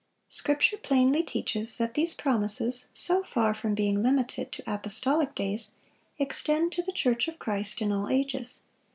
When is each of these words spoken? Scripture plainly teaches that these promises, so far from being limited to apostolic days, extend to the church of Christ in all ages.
Scripture 0.29 0.77
plainly 0.77 1.21
teaches 1.21 1.77
that 1.77 1.93
these 1.93 2.15
promises, 2.15 2.87
so 2.91 3.21
far 3.21 3.53
from 3.53 3.75
being 3.75 4.01
limited 4.01 4.51
to 4.51 4.63
apostolic 4.65 5.35
days, 5.35 5.73
extend 6.17 6.71
to 6.71 6.81
the 6.81 6.91
church 6.91 7.27
of 7.27 7.37
Christ 7.37 7.83
in 7.83 7.91
all 7.91 8.09
ages. 8.09 8.61